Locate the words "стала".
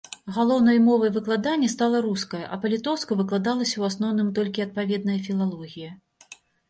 1.73-1.97